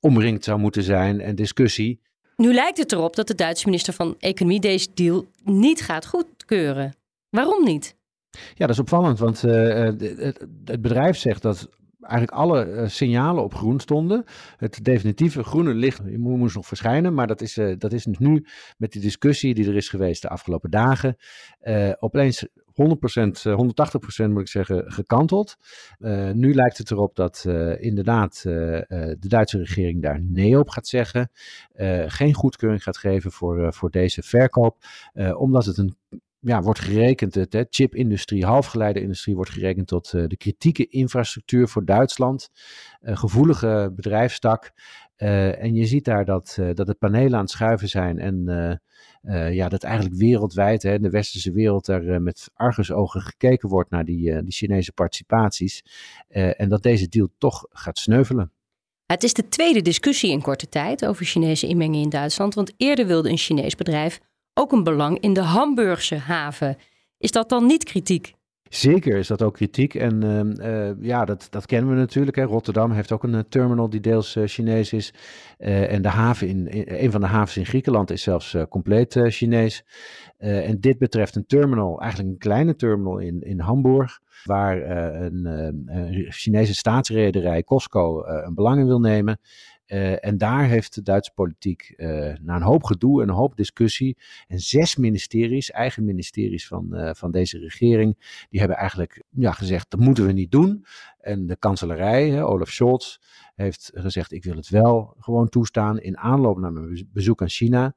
omringd 0.00 0.44
zou 0.44 0.58
moeten 0.58 0.82
zijn 0.82 1.20
en 1.20 1.34
discussie. 1.34 2.00
Nu 2.36 2.54
lijkt 2.54 2.78
het 2.78 2.92
erop 2.92 3.16
dat 3.16 3.26
de 3.26 3.34
Duitse 3.34 3.66
minister 3.66 3.92
van 3.92 4.14
Economie 4.18 4.60
deze 4.60 4.88
deal 4.94 5.26
niet 5.44 5.80
gaat 5.80 6.06
goedkeuren. 6.06 6.94
Waarom 7.30 7.64
niet? 7.64 7.96
Ja, 8.54 8.66
dat 8.66 8.70
is 8.70 8.78
opvallend, 8.78 9.18
want 9.18 9.42
uh, 9.42 9.52
het, 9.84 10.00
het, 10.64 10.80
bedrijf 10.80 11.16
zegt 11.16 11.42
dat 11.42 11.68
eigenlijk 12.00 12.38
alle 12.38 12.66
uh, 12.66 12.88
signalen 12.88 13.42
op 13.42 13.54
groen 13.54 13.80
stonden. 13.80 14.24
Het 14.56 14.84
definitieve 14.84 15.44
groene 15.44 15.74
licht 15.74 16.16
moest 16.16 16.54
nog 16.54 16.66
verschijnen, 16.66 17.14
maar 17.14 17.26
dat 17.26 17.40
is, 17.40 17.58
dat 17.78 17.92
is 17.92 18.06
nu 18.06 18.46
met 18.76 18.92
die 18.92 19.02
discussie 19.02 19.54
die 19.54 19.68
er 19.68 19.76
is 19.76 19.88
geweest 19.88 20.22
de 20.22 20.28
afgelopen 20.28 20.70
dagen 20.70 21.16
opeens 21.98 22.46
100%, 22.46 22.46
180% 22.76 24.28
moet 24.28 24.40
ik 24.40 24.48
zeggen, 24.48 24.92
gekanteld. 24.92 25.56
nu 26.32 26.54
lijkt 26.54 26.78
het 26.78 26.90
erop 26.90 27.16
dat 27.16 27.44
inderdaad 27.78 28.42
de 28.42 29.16
Duitse 29.18 29.58
regering 29.58 30.02
daar 30.02 30.20
nee 30.22 30.58
op 30.58 30.68
gaat 30.68 30.86
zeggen. 30.86 31.30
geen 32.06 32.34
goedkeuring 32.34 32.82
gaat 32.82 32.98
geven 32.98 33.32
voor, 33.32 33.72
voor 33.74 33.90
deze 33.90 34.22
verkoop, 34.22 34.76
omdat 35.36 35.64
het 35.64 35.76
een 35.76 35.96
ja, 36.46 36.62
wordt 36.62 36.80
gerekend, 36.80 37.50
de 37.50 37.66
chipindustrie, 37.70 38.44
halfgeleiderindustrie 38.44 39.34
wordt 39.34 39.50
gerekend 39.50 39.86
tot 39.86 40.12
uh, 40.12 40.26
de 40.26 40.36
kritieke 40.36 40.86
infrastructuur 40.86 41.68
voor 41.68 41.84
Duitsland. 41.84 42.48
Uh, 43.02 43.16
gevoelige 43.16 43.92
bedrijfstak. 43.94 44.72
Uh, 45.16 45.62
en 45.62 45.74
je 45.74 45.86
ziet 45.86 46.04
daar 46.04 46.24
dat, 46.24 46.58
dat 46.74 46.86
het 46.86 46.98
panelen 46.98 47.34
aan 47.34 47.40
het 47.40 47.50
schuiven 47.50 47.88
zijn. 47.88 48.18
En 48.18 48.80
ja, 49.52 49.68
dat 49.68 49.82
eigenlijk 49.82 50.14
wereldwijd, 50.14 50.82
hè, 50.82 50.94
in 50.94 51.02
de 51.02 51.10
westerse 51.10 51.52
wereld, 51.52 51.88
er 51.88 52.22
met 52.22 52.50
argusogen 52.54 53.20
gekeken 53.20 53.68
wordt 53.68 53.90
naar 53.90 54.04
die, 54.04 54.42
die 54.42 54.52
Chinese 54.52 54.92
participaties. 54.92 55.82
en 56.28 56.68
dat 56.68 56.82
deze 56.82 57.08
deal 57.08 57.28
toch 57.38 57.66
gaat 57.70 57.98
sneuvelen. 57.98 58.52
Het 59.06 59.22
is 59.22 59.32
de 59.32 59.48
tweede 59.48 59.82
discussie 59.82 60.30
in 60.30 60.42
korte 60.42 60.68
tijd 60.68 61.06
over 61.06 61.24
Chinese 61.24 61.66
inmenging 61.66 62.04
in 62.04 62.10
Duitsland. 62.10 62.54
Want 62.54 62.72
eerder 62.76 63.06
wilde 63.06 63.30
een 63.30 63.38
Chinees 63.38 63.74
bedrijf 63.74 64.20
ook 64.58 64.72
een 64.72 64.84
belang 64.84 65.20
in 65.20 65.32
de 65.32 65.42
Hamburgse 65.42 66.16
haven. 66.16 66.76
Is 67.18 67.30
dat 67.30 67.48
dan 67.48 67.66
niet 67.66 67.84
kritiek? 67.84 68.34
Zeker 68.68 69.16
is 69.16 69.26
dat 69.26 69.42
ook 69.42 69.54
kritiek. 69.54 69.94
En 69.94 70.22
ehm, 70.22 70.50
eh, 70.50 71.02
ja, 71.02 71.24
dat, 71.24 71.46
dat 71.50 71.66
kennen 71.66 71.90
we 71.90 71.96
natuurlijk. 71.96 72.36
Hè. 72.36 72.42
Rotterdam 72.42 72.90
heeft 72.90 73.12
ook 73.12 73.22
een 73.22 73.34
uh, 73.34 73.40
terminal 73.48 73.90
die 73.90 74.00
deels 74.00 74.36
uh, 74.36 74.46
Chinees 74.46 74.92
is. 74.92 75.14
en 75.58 76.02
de 76.02 76.08
haven 76.08 76.48
in, 76.48 76.68
in, 76.68 76.84
een 76.86 77.10
van 77.10 77.20
de 77.20 77.26
havens 77.26 77.56
in 77.56 77.66
Griekenland 77.66 78.10
is 78.10 78.22
zelfs 78.22 78.56
compleet 78.68 79.18
Chinees. 79.28 79.84
en 80.38 80.80
dit 80.80 80.98
betreft 80.98 81.36
een 81.36 81.46
terminal, 81.46 82.00
eigenlijk 82.00 82.30
een 82.32 82.38
kleine 82.38 82.76
terminal 82.76 83.18
in, 83.18 83.40
in 83.40 83.60
Hamburg. 83.60 84.20
Waar 84.44 84.90
een, 85.22 85.44
een 85.44 86.26
Chinese 86.28 86.74
staatsrederij 86.74 87.62
Costco 87.62 88.24
een 88.24 88.54
belang 88.54 88.78
in 88.78 88.86
wil 88.86 89.00
nemen. 89.00 89.38
Uh, 89.86 90.24
en 90.24 90.38
daar 90.38 90.64
heeft 90.64 90.94
de 90.94 91.02
Duitse 91.02 91.32
politiek 91.34 91.94
uh, 91.96 92.34
na 92.40 92.56
een 92.56 92.62
hoop 92.62 92.84
gedoe 92.84 93.22
en 93.22 93.28
een 93.28 93.34
hoop 93.34 93.56
discussie 93.56 94.16
en 94.46 94.58
zes 94.58 94.96
ministeries, 94.96 95.70
eigen 95.70 96.04
ministeries 96.04 96.66
van, 96.66 96.88
uh, 96.90 97.10
van 97.14 97.30
deze 97.30 97.58
regering, 97.58 98.44
die 98.50 98.58
hebben 98.58 98.78
eigenlijk 98.78 99.22
ja, 99.30 99.52
gezegd 99.52 99.90
dat 99.90 100.00
moeten 100.00 100.26
we 100.26 100.32
niet 100.32 100.50
doen. 100.50 100.84
En 101.20 101.46
de 101.46 101.56
kanselarij, 101.56 102.42
Olaf 102.42 102.70
Scholz, 102.70 103.18
heeft 103.54 103.90
gezegd 103.94 104.32
ik 104.32 104.44
wil 104.44 104.56
het 104.56 104.68
wel 104.68 105.14
gewoon 105.18 105.48
toestaan 105.48 106.00
in 106.00 106.18
aanloop 106.18 106.58
naar 106.58 106.72
mijn 106.72 107.08
bezoek 107.12 107.42
aan 107.42 107.48
China. 107.48 107.94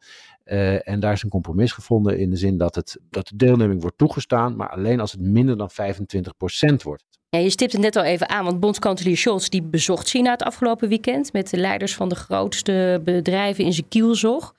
en 0.83 0.99
daar 0.99 1.13
is 1.13 1.23
een 1.23 1.29
compromis 1.29 1.71
gevonden 1.71 2.19
in 2.19 2.29
de 2.29 2.35
zin 2.35 2.57
dat, 2.57 2.75
het, 2.75 2.99
dat 3.09 3.27
de 3.27 3.35
deelneming 3.35 3.81
wordt 3.81 3.97
toegestaan, 3.97 4.55
maar 4.55 4.69
alleen 4.69 4.99
als 4.99 5.11
het 5.11 5.21
minder 5.21 5.57
dan 5.57 5.69
25% 5.71 6.75
wordt. 6.83 7.18
Ja, 7.31 7.39
je 7.39 7.49
stipt 7.49 7.71
het 7.71 7.81
net 7.81 7.95
al 7.95 8.03
even 8.03 8.29
aan, 8.29 8.45
want 8.45 8.59
bondskanselier 8.59 9.17
Scholz 9.17 9.47
die 9.47 9.61
bezocht 9.61 10.09
China 10.09 10.31
het 10.31 10.43
afgelopen 10.43 10.89
weekend 10.89 11.33
met 11.33 11.49
de 11.49 11.57
leiders 11.57 11.95
van 11.95 12.09
de 12.09 12.15
grootste 12.15 13.01
bedrijven 13.03 13.63
in 13.63 13.73
zijn 13.73 13.87
kielzog. 13.87 14.53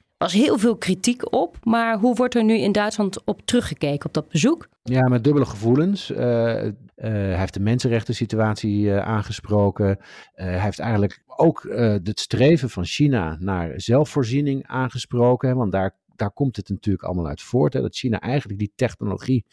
Er 0.00 0.28
was 0.28 0.32
heel 0.32 0.58
veel 0.58 0.76
kritiek 0.76 1.32
op, 1.32 1.56
maar 1.62 1.98
hoe 1.98 2.14
wordt 2.14 2.34
er 2.34 2.44
nu 2.44 2.54
in 2.54 2.72
Duitsland 2.72 3.24
op 3.24 3.40
teruggekeken 3.44 4.06
op 4.06 4.14
dat 4.14 4.28
bezoek? 4.28 4.68
Ja, 4.82 5.08
met 5.08 5.24
dubbele 5.24 5.46
gevoelens. 5.46 6.10
Uh, 6.10 6.18
uh, 6.18 6.72
hij 6.96 7.38
heeft 7.38 7.54
de 7.54 7.60
mensenrechten 7.60 8.14
situatie 8.14 8.84
uh, 8.84 8.98
aangesproken. 8.98 9.98
hij 10.34 10.60
heeft 10.60 10.78
eigenlijk 10.78 11.22
ook 11.26 11.66
het 12.04 12.20
streven 12.20 12.70
van 12.70 12.84
China 12.84 13.36
naar 13.40 13.72
zelfvoorziening 13.76 14.66
aangesproken. 14.66 15.56
Want 15.56 15.72
daar 15.72 15.94
daar 16.22 16.32
komt 16.32 16.56
het 16.56 16.68
natuurlijk 16.68 17.04
allemaal 17.04 17.26
uit 17.26 17.42
voort. 17.42 17.72
Hè, 17.72 17.80
dat 17.80 17.96
China 17.96 18.20
eigenlijk 18.20 18.58
die 18.58 18.72
technologie, 18.74 19.44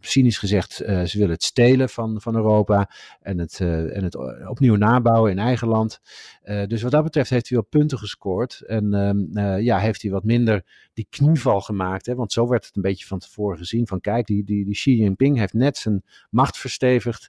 cynisch 0.00 0.38
gezegd, 0.38 0.82
uh, 0.82 1.02
ze 1.02 1.18
willen 1.18 1.32
het 1.32 1.42
stelen 1.42 1.88
van, 1.88 2.20
van 2.20 2.34
Europa 2.34 2.90
en 3.20 3.38
het, 3.38 3.58
uh, 3.60 3.96
en 3.96 4.04
het 4.04 4.16
opnieuw 4.48 4.74
nabouwen 4.74 5.30
in 5.30 5.38
eigen 5.38 5.68
land. 5.68 6.00
Uh, 6.44 6.66
dus 6.66 6.82
wat 6.82 6.90
dat 6.90 7.04
betreft 7.04 7.30
heeft 7.30 7.48
hij 7.48 7.58
wel 7.58 7.66
punten 7.66 7.98
gescoord. 7.98 8.62
En 8.66 8.94
ehm, 8.94 9.58
ja, 9.60 9.78
heeft 9.78 10.02
hij 10.02 10.10
wat 10.10 10.24
minder 10.24 10.64
die 10.92 11.06
knieval 11.10 11.60
gemaakt. 11.60 12.06
Hè, 12.06 12.14
want 12.14 12.32
zo 12.32 12.48
werd 12.48 12.66
het 12.66 12.76
een 12.76 12.82
beetje 12.82 13.06
van 13.06 13.18
tevoren 13.18 13.58
gezien. 13.58 13.86
Van 13.86 14.00
kijk, 14.00 14.26
die, 14.26 14.44
die, 14.44 14.64
die 14.64 14.74
Xi 14.74 14.96
Jinping 14.96 15.38
heeft 15.38 15.52
net 15.52 15.76
zijn 15.76 16.02
macht 16.30 16.58
verstevigd. 16.58 17.28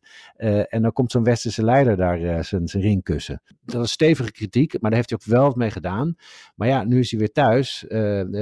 en 0.70 0.82
dan 0.82 0.92
komt 0.92 1.12
zo'n 1.12 1.24
westerse 1.24 1.64
leider 1.64 1.98
daar 1.98 2.44
zijn, 2.44 2.68
zijn 2.68 2.84
ring 2.84 3.04
kussen. 3.04 3.42
Dat 3.66 3.84
is 3.84 3.92
stevige 3.92 4.32
kritiek, 4.32 4.72
maar 4.72 4.92
daar 4.92 5.00
heeft 5.00 5.10
hij 5.10 5.20
ook 5.20 5.34
wel 5.38 5.48
wat 5.48 5.56
mee 5.56 5.72
gedaan. 5.72 6.16
Maar 6.56 6.68
ja, 6.68 6.84
nu 6.84 7.00
is 7.00 7.10
hij 7.10 7.20
weer 7.20 7.32
thuis 7.32 7.86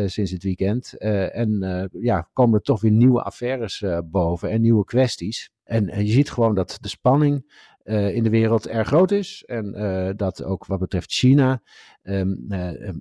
sinds 0.05 0.31
het 0.31 0.42
weekend. 0.43 0.93
Uh, 0.97 1.35
en 1.35 1.63
uh, 1.63 1.83
ja, 2.03 2.29
komen 2.33 2.55
er 2.55 2.63
toch 2.63 2.81
weer 2.81 2.91
nieuwe 2.91 3.23
affaires 3.23 3.81
uh, 3.81 3.99
boven 4.05 4.49
en 4.49 4.61
nieuwe 4.61 4.85
kwesties. 4.85 5.51
En 5.63 6.05
je 6.05 6.11
ziet 6.11 6.31
gewoon 6.31 6.55
dat 6.55 6.77
de 6.81 6.87
spanning 6.87 7.61
in 7.85 8.23
de 8.23 8.29
wereld 8.29 8.67
erg 8.67 8.87
groot 8.87 9.11
is. 9.11 9.43
En 9.45 9.71
dat 10.17 10.43
ook 10.43 10.65
wat 10.65 10.79
betreft 10.79 11.11
China, 11.11 11.61
um, 12.03 12.47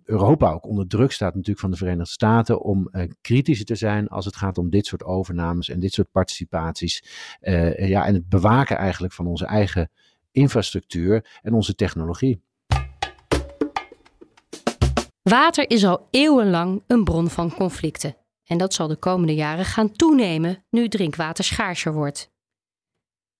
Europa 0.04 0.50
ook 0.50 0.66
onder 0.66 0.86
druk 0.86 1.12
staat 1.12 1.34
natuurlijk 1.34 1.60
van 1.60 1.70
de 1.70 1.76
Verenigde 1.76 2.12
Staten 2.12 2.60
om 2.60 2.90
kritischer 3.20 3.66
te 3.66 3.74
zijn 3.74 4.08
als 4.08 4.24
het 4.24 4.36
gaat 4.36 4.58
om 4.58 4.70
dit 4.70 4.86
soort 4.86 5.04
overnames 5.04 5.68
en 5.68 5.80
dit 5.80 5.92
soort 5.92 6.10
participaties. 6.10 7.04
ja, 7.76 8.06
en 8.06 8.14
het 8.14 8.28
bewaken 8.28 8.76
eigenlijk 8.76 9.12
van 9.12 9.26
onze 9.26 9.46
eigen 9.46 9.90
infrastructuur 10.30 11.40
en 11.42 11.52
onze 11.52 11.74
technologie. 11.74 12.42
Water 15.22 15.70
is 15.70 15.84
al 15.84 16.06
eeuwenlang 16.10 16.82
een 16.86 17.04
bron 17.04 17.30
van 17.30 17.54
conflicten. 17.54 18.16
En 18.44 18.58
dat 18.58 18.74
zal 18.74 18.88
de 18.88 18.96
komende 18.96 19.34
jaren 19.34 19.64
gaan 19.64 19.92
toenemen 19.92 20.64
nu 20.70 20.88
drinkwater 20.88 21.44
schaarser 21.44 21.92
wordt. 21.92 22.30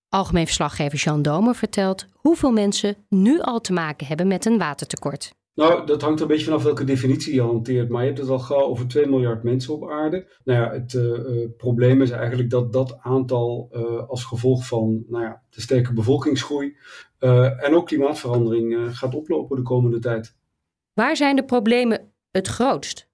Algemeen 0.08 0.44
verslaggever 0.44 0.98
Jean 0.98 1.22
Domer 1.22 1.54
vertelt 1.54 2.06
hoeveel 2.12 2.52
mensen 2.52 2.96
nu 3.08 3.40
al 3.40 3.60
te 3.60 3.72
maken 3.72 4.06
hebben 4.06 4.28
met 4.28 4.44
een 4.44 4.58
watertekort. 4.58 5.34
Nou, 5.54 5.86
dat 5.86 6.02
hangt 6.02 6.20
een 6.20 6.26
beetje 6.26 6.44
vanaf 6.44 6.62
welke 6.62 6.84
definitie 6.84 7.34
je 7.34 7.42
hanteert. 7.42 7.88
Maar 7.88 8.00
je 8.00 8.06
hebt 8.06 8.20
het 8.20 8.28
al 8.28 8.38
gauw 8.38 8.62
over 8.62 8.88
2 8.88 9.06
miljard 9.06 9.42
mensen 9.42 9.74
op 9.74 9.90
aarde. 9.90 10.26
Nou 10.44 10.60
ja, 10.60 10.72
het 10.72 10.92
uh, 10.92 11.48
probleem 11.56 12.02
is 12.02 12.10
eigenlijk 12.10 12.50
dat 12.50 12.72
dat 12.72 12.98
aantal 13.00 13.70
uh, 13.72 14.08
als 14.08 14.24
gevolg 14.24 14.66
van 14.66 15.04
nou 15.08 15.24
ja, 15.24 15.42
de 15.50 15.60
sterke 15.60 15.92
bevolkingsgroei 15.92 16.76
en 17.58 17.74
ook 17.74 17.86
klimaatverandering 17.86 18.96
gaat 18.98 19.14
oplopen 19.14 19.56
de 19.56 19.62
komende 19.62 19.98
tijd. 19.98 20.36
Waar 20.94 21.16
zijn 21.16 21.37
de 21.37 21.44
problemen 21.44 22.12
het 22.30 22.49
grootst? 22.49 23.11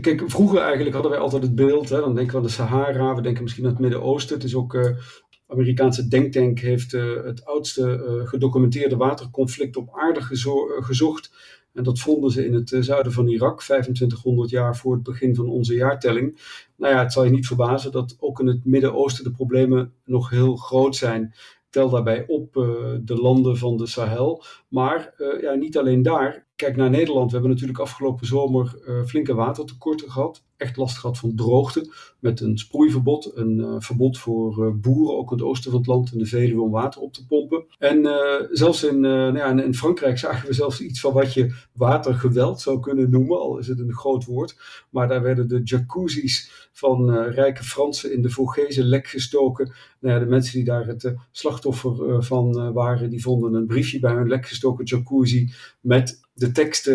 Kijk, 0.00 0.22
vroeger 0.26 0.60
eigenlijk 0.60 0.92
hadden 0.92 1.12
wij 1.12 1.20
altijd 1.20 1.42
het 1.42 1.54
beeld, 1.54 1.88
hè, 1.88 2.00
dan 2.00 2.14
denken 2.14 2.32
we 2.32 2.38
aan 2.38 2.46
de 2.46 2.52
Sahara, 2.52 3.14
we 3.14 3.22
denken 3.22 3.42
misschien 3.42 3.64
aan 3.64 3.70
het 3.70 3.80
Midden-Oosten. 3.80 4.34
Het 4.34 4.44
is 4.44 4.54
ook 4.54 4.74
Amerikaanse 5.52 6.08
denktank 6.08 6.58
heeft 6.58 6.92
uh, 6.92 7.24
het 7.24 7.44
oudste 7.44 7.82
uh, 7.82 8.28
gedocumenteerde 8.28 8.96
waterconflict 8.96 9.76
op 9.76 9.88
aarde 9.92 10.20
gezocht. 10.82 11.32
En 11.72 11.82
dat 11.82 11.98
vonden 11.98 12.30
ze 12.30 12.46
in 12.46 12.54
het 12.54 12.76
zuiden 12.80 13.12
van 13.12 13.28
Irak, 13.28 13.62
2500 13.62 14.50
jaar 14.50 14.76
voor 14.76 14.92
het 14.92 15.02
begin 15.02 15.34
van 15.34 15.48
onze 15.48 15.74
jaartelling. 15.74 16.38
Nou 16.76 16.94
ja, 16.94 17.02
het 17.02 17.12
zal 17.12 17.24
je 17.24 17.30
niet 17.30 17.46
verbazen 17.46 17.92
dat 17.92 18.16
ook 18.20 18.40
in 18.40 18.46
het 18.46 18.64
Midden-Oosten 18.64 19.24
de 19.24 19.30
problemen 19.30 19.92
nog 20.04 20.30
heel 20.30 20.56
groot 20.56 20.96
zijn. 20.96 21.34
Tel 21.70 21.90
daarbij 21.90 22.24
op 22.26 22.56
uh, 22.56 22.64
de 23.00 23.16
landen 23.16 23.56
van 23.56 23.76
de 23.76 23.86
Sahel. 23.86 24.44
Maar 24.68 25.14
uh, 25.18 25.42
ja, 25.42 25.54
niet 25.54 25.78
alleen 25.78 26.02
daar. 26.02 26.46
Kijk 26.62 26.76
naar 26.76 26.90
Nederland. 26.90 27.26
We 27.26 27.32
hebben 27.32 27.50
natuurlijk 27.50 27.78
afgelopen 27.78 28.26
zomer 28.26 28.74
uh, 28.88 29.04
flinke 29.04 29.34
watertekorten 29.34 30.10
gehad 30.10 30.42
echt 30.56 30.76
last 30.76 30.98
gehad 30.98 31.18
van 31.18 31.34
droogte. 31.34 31.92
Met 32.18 32.40
een 32.40 32.58
sproeiverbod, 32.58 33.32
een 33.34 33.58
uh, 33.58 33.74
verbod 33.78 34.18
voor 34.18 34.66
uh, 34.66 34.72
boeren, 34.74 35.16
ook 35.16 35.30
in 35.30 35.36
het 35.36 35.46
oosten 35.46 35.70
van 35.70 35.80
het 35.80 35.88
land, 35.88 36.12
in 36.12 36.18
de 36.18 36.26
Veluwe 36.26 36.62
om 36.62 36.70
water 36.70 37.00
op 37.00 37.12
te 37.12 37.26
pompen. 37.26 37.64
En 37.78 38.08
zelfs 38.50 38.84
in, 38.84 39.00
nou 39.00 39.36
ja, 39.36 39.62
in, 39.62 39.74
Frankrijk 39.74 40.18
zagen 40.18 40.48
we 40.48 40.54
zelfs 40.54 40.80
iets 40.80 41.00
van 41.00 41.12
wat 41.12 41.34
je 41.34 41.54
watergeweld 41.72 42.60
zou 42.60 42.80
kunnen 42.80 43.10
noemen, 43.10 43.40
al 43.40 43.58
is 43.58 43.68
het 43.68 43.78
een 43.78 43.94
groot 43.94 44.24
woord. 44.24 44.56
Maar 44.90 45.08
daar 45.08 45.22
werden 45.22 45.48
de 45.48 45.60
jacuzzis 45.64 46.68
van 46.72 47.10
rijke 47.12 47.64
Fransen 47.64 48.12
in 48.12 48.22
de 48.22 48.30
Vogese 48.30 48.84
lek 48.84 49.06
gestoken. 49.06 49.72
Nou 50.00 50.20
de 50.20 50.26
mensen 50.26 50.54
die 50.54 50.64
daar 50.64 50.86
het 50.86 51.14
slachtoffer 51.30 52.24
van 52.24 52.72
waren, 52.72 53.10
die 53.10 53.22
vonden 53.22 53.54
een 53.54 53.66
briefje 53.66 53.98
bij 53.98 54.14
hun 54.14 54.28
lek 54.28 54.46
gestoken 54.46 54.84
jacuzzi 54.84 55.52
met 55.80 56.21
de 56.42 56.52
tekst 56.52 56.86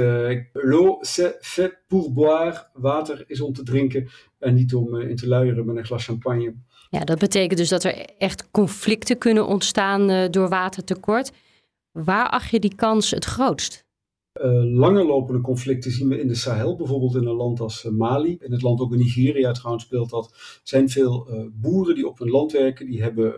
L'eau 0.54 0.98
c'est 1.02 1.38
fait 1.42 1.74
pour 1.88 2.12
boire, 2.12 2.70
water 2.74 3.24
is 3.28 3.42
om 3.42 3.54
te 3.54 3.64
drinken 3.64 4.10
en 4.40 4.54
niet 4.54 4.74
om 4.74 4.96
in 4.96 5.16
te 5.16 5.28
luieren 5.28 5.66
met 5.66 5.76
een 5.76 5.86
glas 5.86 6.06
champagne. 6.06 6.54
Ja, 6.90 7.04
dat 7.04 7.20
betekent 7.20 7.60
dus 7.60 7.70
dat 7.70 7.84
er 7.84 8.06
echt 8.18 8.52
conflicten 8.52 9.18
kunnen 9.18 9.48
ontstaan 9.48 10.32
door 10.32 10.50
watertekort. 10.50 11.32
Waar 11.92 12.30
acht 12.30 12.50
je 12.50 12.60
die 12.60 12.76
kans 12.76 13.12
het 13.12 13.26
grootst? 13.26 13.87
Uh, 14.42 14.78
lange 14.78 15.04
lopende 15.04 15.42
conflicten 15.42 15.92
zien 15.92 16.08
we 16.08 16.20
in 16.20 16.28
de 16.28 16.36
Sahel, 16.36 16.76
bijvoorbeeld 16.76 17.16
in 17.16 17.26
een 17.26 17.36
land 17.36 17.60
als 17.60 17.86
uh, 17.86 17.92
Mali. 17.92 18.38
In 18.40 18.52
het 18.52 18.62
land 18.62 18.80
ook 18.80 18.92
in 18.92 18.98
Nigeria 18.98 19.52
trouwens 19.52 19.84
speelt 19.84 20.10
dat. 20.10 20.60
zijn 20.64 20.90
veel 20.90 21.28
uh, 21.30 21.46
boeren 21.54 21.96
die 21.96 22.08
op 22.08 22.20
hun 22.20 22.30
land 22.30 22.52
werken, 22.52 22.86
die 22.86 23.02
hebben 23.02 23.36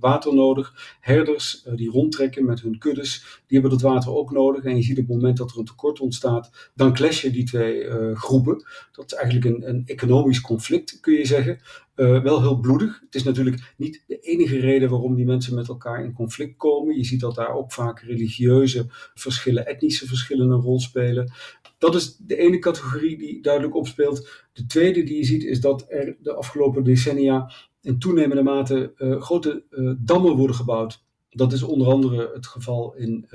water 0.00 0.34
nodig. 0.34 0.96
Herders 1.00 1.66
die 1.74 1.90
rondtrekken 1.90 2.44
met 2.44 2.60
hun 2.60 2.78
kuddes, 2.78 3.42
die 3.46 3.60
hebben 3.60 3.78
dat 3.78 3.90
water 3.90 4.16
ook 4.16 4.32
nodig. 4.32 4.64
En 4.64 4.76
je 4.76 4.82
ziet 4.82 4.98
op 4.98 5.06
het 5.06 5.14
moment 5.14 5.36
dat 5.36 5.50
er 5.50 5.58
een 5.58 5.64
tekort 5.64 6.00
ontstaat, 6.00 6.70
dan 6.74 6.92
clashen 6.92 7.32
die 7.32 7.44
twee 7.44 7.84
groepen. 8.14 8.64
Dat 8.92 9.12
is 9.12 9.18
eigenlijk 9.18 9.44
een, 9.56 9.68
een 9.68 9.82
economisch 9.86 10.40
conflict, 10.40 11.00
kun 11.00 11.14
je 11.14 11.26
zeggen. 11.26 11.58
Uh, 11.96 12.22
wel 12.22 12.40
heel 12.40 12.60
bloedig. 12.60 13.00
Het 13.00 13.14
is 13.14 13.22
natuurlijk 13.22 13.74
niet 13.76 14.04
de 14.06 14.18
enige 14.18 14.58
reden 14.58 14.90
waarom 14.90 15.14
die 15.14 15.24
mensen 15.24 15.54
met 15.54 15.68
elkaar 15.68 16.04
in 16.04 16.12
conflict 16.12 16.56
komen. 16.56 16.96
Je 16.96 17.04
ziet 17.04 17.20
dat 17.20 17.34
daar 17.34 17.54
ook 17.54 17.72
vaak 17.72 18.00
religieuze 18.00 18.86
verschillen, 19.14 19.66
etnische 19.66 20.06
verschillen 20.06 20.50
een 20.50 20.60
rol 20.60 20.80
spelen. 20.80 21.32
Dat 21.78 21.94
is 21.94 22.16
de 22.16 22.36
ene 22.36 22.58
categorie 22.58 23.18
die 23.18 23.42
duidelijk 23.42 23.74
opspeelt. 23.74 24.46
De 24.52 24.66
tweede 24.66 25.02
die 25.02 25.16
je 25.16 25.24
ziet 25.24 25.44
is 25.44 25.60
dat 25.60 25.86
er 25.88 26.16
de 26.20 26.34
afgelopen 26.34 26.84
decennia 26.84 27.50
in 27.82 27.98
toenemende 27.98 28.42
mate 28.42 28.92
uh, 28.98 29.20
grote 29.20 29.64
uh, 29.70 29.92
dammen 29.98 30.36
worden 30.36 30.56
gebouwd. 30.56 31.04
Dat 31.30 31.52
is 31.52 31.62
onder 31.62 31.86
andere 31.86 32.30
het 32.34 32.46
geval 32.46 32.94
in 32.94 33.28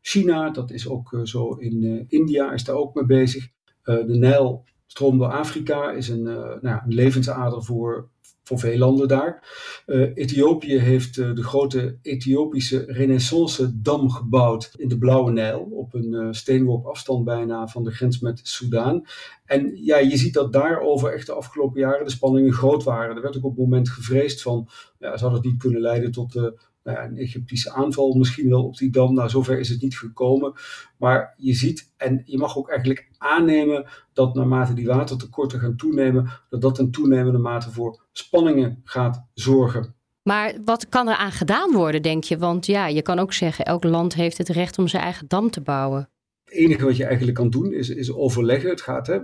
China, 0.00 0.50
dat 0.50 0.70
is 0.70 0.88
ook 0.88 1.20
zo 1.22 1.52
in 1.52 2.04
India, 2.08 2.52
is 2.52 2.64
daar 2.64 2.76
ook 2.76 2.94
mee 2.94 3.06
bezig. 3.06 3.48
de 3.82 4.04
Nijl 4.06 4.64
stroom 4.88 5.18
door 5.18 5.32
Afrika 5.32 5.90
is 5.90 6.08
een, 6.08 6.26
uh, 6.26 6.54
nou, 6.60 6.80
een 6.84 6.94
levensader 6.94 7.64
voor, 7.64 8.08
voor 8.42 8.58
veel 8.58 8.78
landen 8.78 9.08
daar. 9.08 9.48
Uh, 9.86 10.10
Ethiopië 10.14 10.78
heeft 10.78 11.16
uh, 11.16 11.34
de 11.34 11.42
grote 11.42 11.98
Ethiopische 12.02 12.84
Renaissance-dam 12.86 14.10
gebouwd 14.10 14.74
in 14.76 14.88
de 14.88 14.98
Blauwe 14.98 15.32
Nijl, 15.32 15.60
op 15.60 15.94
een 15.94 16.34
steenworp 16.34 16.86
afstand 16.86 17.24
bijna 17.24 17.68
van 17.68 17.84
de 17.84 17.90
grens 17.90 18.20
met 18.20 18.40
Soudaan. 18.42 19.02
En 19.44 19.84
ja, 19.84 19.98
je 19.98 20.16
ziet 20.16 20.34
dat 20.34 20.52
daarover 20.52 21.12
echt 21.12 21.26
de 21.26 21.32
afgelopen 21.32 21.80
jaren 21.80 22.04
de 22.04 22.10
spanningen 22.10 22.52
groot 22.52 22.84
waren. 22.84 23.16
Er 23.16 23.22
werd 23.22 23.36
ook 23.36 23.44
op 23.44 23.50
het 23.50 23.60
moment 23.60 23.88
gevreesd 23.88 24.42
van, 24.42 24.68
ja, 24.98 25.16
zou 25.16 25.32
dat 25.32 25.44
niet 25.44 25.58
kunnen 25.58 25.80
leiden 25.80 26.10
tot 26.10 26.32
de 26.32 26.58
nou 26.88 27.00
ja, 27.00 27.04
een 27.04 27.18
Egyptische 27.18 27.72
aanval 27.72 28.14
misschien 28.14 28.48
wel 28.48 28.64
op 28.64 28.76
die 28.76 28.90
dam. 28.90 29.14
Nou, 29.14 29.28
zover 29.28 29.58
is 29.58 29.68
het 29.68 29.82
niet 29.82 29.98
gekomen. 29.98 30.52
Maar 30.98 31.34
je 31.36 31.54
ziet, 31.54 31.92
en 31.96 32.22
je 32.24 32.38
mag 32.38 32.56
ook 32.56 32.68
eigenlijk 32.68 33.08
aannemen 33.18 33.86
dat 34.12 34.34
naarmate 34.34 34.74
die 34.74 34.86
watertekorten 34.86 35.60
gaan 35.60 35.76
toenemen, 35.76 36.30
dat 36.48 36.60
dat 36.60 36.78
in 36.78 36.90
toenemende 36.90 37.38
mate 37.38 37.70
voor 37.70 38.06
spanningen 38.12 38.80
gaat 38.84 39.26
zorgen. 39.34 39.94
Maar 40.22 40.54
wat 40.64 40.88
kan 40.88 41.08
er 41.08 41.16
aan 41.16 41.32
gedaan 41.32 41.72
worden, 41.72 42.02
denk 42.02 42.24
je? 42.24 42.38
Want 42.38 42.66
ja, 42.66 42.86
je 42.86 43.02
kan 43.02 43.18
ook 43.18 43.32
zeggen, 43.32 43.64
elk 43.64 43.84
land 43.84 44.14
heeft 44.14 44.38
het 44.38 44.48
recht 44.48 44.78
om 44.78 44.88
zijn 44.88 45.02
eigen 45.02 45.28
dam 45.28 45.50
te 45.50 45.60
bouwen. 45.60 46.10
Het 46.44 46.54
enige 46.54 46.84
wat 46.84 46.96
je 46.96 47.04
eigenlijk 47.04 47.36
kan 47.36 47.50
doen 47.50 47.72
is, 47.72 47.88
is 47.88 48.12
overleggen. 48.12 48.70
Het 48.70 48.80
gaat, 48.80 49.06
hè, 49.06 49.18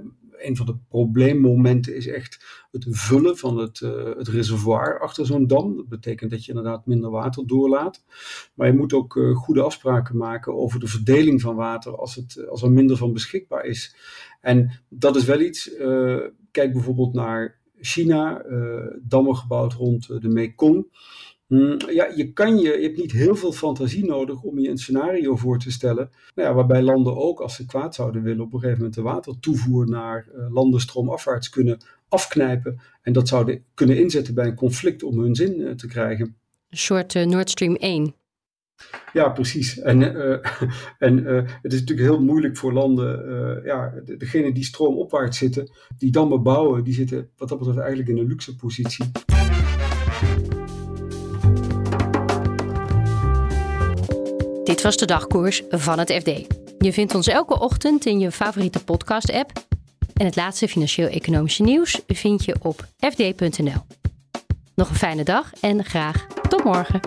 een 0.46 0.56
van 0.56 0.66
de 0.66 0.76
probleemmomenten 0.88 1.96
is 1.96 2.06
echt 2.06 2.66
het 2.70 2.86
vullen 2.88 3.36
van 3.36 3.58
het, 3.58 3.80
uh, 3.80 4.16
het 4.16 4.28
reservoir 4.28 5.00
achter 5.00 5.26
zo'n 5.26 5.46
dam. 5.46 5.76
Dat 5.76 5.88
betekent 5.88 6.30
dat 6.30 6.44
je 6.44 6.52
inderdaad 6.52 6.86
minder 6.86 7.10
water 7.10 7.46
doorlaat. 7.46 8.04
Maar 8.54 8.66
je 8.66 8.76
moet 8.76 8.92
ook 8.92 9.16
uh, 9.16 9.36
goede 9.36 9.62
afspraken 9.62 10.16
maken 10.16 10.54
over 10.54 10.80
de 10.80 10.86
verdeling 10.86 11.40
van 11.40 11.56
water 11.56 11.96
als, 11.96 12.14
het, 12.14 12.48
als 12.48 12.62
er 12.62 12.70
minder 12.70 12.96
van 12.96 13.12
beschikbaar 13.12 13.64
is. 13.64 13.96
En 14.40 14.80
dat 14.88 15.16
is 15.16 15.24
wel 15.24 15.40
iets. 15.40 15.78
Uh, 15.78 16.20
kijk 16.50 16.72
bijvoorbeeld 16.72 17.12
naar 17.12 17.62
China, 17.80 18.44
dammen 19.02 19.36
gebouwd 19.36 19.72
rond 19.72 20.06
de 20.06 20.28
Mekong. 20.28 20.86
Mm, 21.46 21.76
ja, 21.90 22.12
je, 22.16 22.32
kan 22.32 22.58
je, 22.58 22.78
je 22.78 22.82
hebt 22.82 22.96
niet 22.96 23.12
heel 23.12 23.36
veel 23.36 23.52
fantasie 23.52 24.04
nodig 24.04 24.42
om 24.42 24.58
je 24.58 24.68
een 24.68 24.78
scenario 24.78 25.36
voor 25.36 25.58
te 25.58 25.70
stellen. 25.70 26.10
Nou 26.34 26.48
ja, 26.48 26.54
waarbij 26.54 26.82
landen 26.82 27.16
ook, 27.16 27.40
als 27.40 27.54
ze 27.54 27.66
kwaad 27.66 27.94
zouden 27.94 28.22
willen, 28.22 28.44
op 28.44 28.52
een 28.52 28.58
gegeven 28.58 28.78
moment 28.78 28.94
de 28.94 29.02
watertoevoer 29.02 29.88
naar 29.88 30.26
uh, 30.34 30.52
landen 30.52 30.80
stroomafwaarts 30.80 31.48
kunnen 31.48 31.78
afknijpen. 32.08 32.80
En 33.02 33.12
dat 33.12 33.28
zouden 33.28 33.64
kunnen 33.74 33.98
inzetten 33.98 34.34
bij 34.34 34.46
een 34.46 34.54
conflict 34.54 35.02
om 35.02 35.18
hun 35.18 35.34
zin 35.34 35.60
uh, 35.60 35.70
te 35.70 35.86
krijgen. 35.86 36.36
Een 36.70 36.78
soort 36.78 37.14
uh, 37.14 37.26
Nord 37.26 37.50
Stream 37.50 37.74
1. 37.74 38.14
Ja, 39.12 39.28
precies. 39.28 39.80
En, 39.80 40.02
en 40.98 41.24
het 41.62 41.72
is 41.72 41.80
natuurlijk 41.80 42.08
heel 42.08 42.22
moeilijk 42.22 42.56
voor 42.56 42.72
landen, 42.72 43.62
ja, 43.64 43.94
degene 44.04 44.52
die 44.52 44.64
stroomopwaarts 44.64 45.38
zitten, 45.38 45.70
die 45.98 46.10
dammen 46.10 46.42
bouwen, 46.42 46.84
die 46.84 46.94
zitten 46.94 47.30
wat 47.36 47.48
dat 47.48 47.58
betreft 47.58 47.78
eigenlijk 47.78 48.08
in 48.08 48.18
een 48.18 48.26
luxe 48.26 48.56
positie. 48.56 49.04
Dit 54.74 54.82
was 54.82 54.96
de 54.96 55.06
dagkoers 55.06 55.62
van 55.70 55.98
het 55.98 56.12
FD. 56.12 56.56
Je 56.78 56.92
vindt 56.92 57.14
ons 57.14 57.26
elke 57.26 57.60
ochtend 57.60 58.06
in 58.06 58.18
je 58.18 58.32
favoriete 58.32 58.84
podcast-app. 58.84 59.50
En 60.14 60.26
het 60.26 60.36
laatste 60.36 60.68
financieel-economische 60.68 61.62
nieuws 61.62 62.00
vind 62.06 62.44
je 62.44 62.56
op 62.62 62.86
fd.nl. 62.98 63.86
Nog 64.74 64.88
een 64.88 64.94
fijne 64.94 65.22
dag 65.22 65.52
en 65.60 65.84
graag 65.84 66.26
tot 66.48 66.64
morgen. 66.64 67.00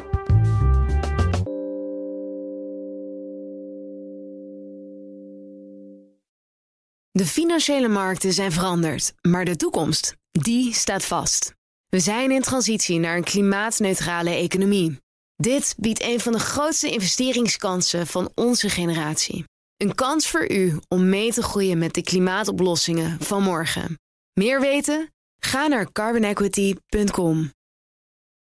De 7.12 7.26
financiële 7.26 7.88
markten 7.88 8.34
zijn 8.34 8.52
veranderd, 8.52 9.14
maar 9.22 9.46
de 9.46 9.56
toekomst, 9.56 10.16
die 10.32 10.74
staat 10.74 11.06
vast. 11.06 11.54
We 11.90 12.00
zijn 12.00 12.32
in 12.32 12.42
transitie 12.42 13.00
naar 13.00 13.18
een 13.18 13.24
klimaatneutrale 13.24 14.30
economie. 14.30 15.06
Dit 15.38 15.76
biedt 15.78 16.02
een 16.02 16.20
van 16.20 16.32
de 16.32 16.40
grootste 16.40 16.92
investeringskansen 16.92 18.08
van 18.08 18.32
onze 18.36 18.70
generatie. 18.70 19.44
Een 19.78 19.96
kans 19.96 20.28
voor 20.28 20.52
u 20.52 20.80
om 20.88 21.10
mee 21.10 21.34
te 21.34 21.42
groeien 21.42 21.78
met 21.78 21.94
de 21.94 22.02
klimaatoplossingen 22.02 23.20
van 23.22 23.44
morgen. 23.44 24.00
Meer 24.34 24.60
weten? 24.60 25.12
Ga 25.40 25.68
naar 25.68 25.92
carbonequity.com. 25.92 27.52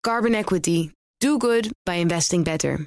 Carbon 0.01 0.33
Equity. 0.33 0.91
Do 1.17 1.39
good 1.39 1.69
by 1.83 1.93
investing 1.93 2.45
better. 2.45 2.87